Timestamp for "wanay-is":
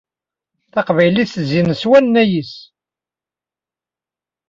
1.89-2.53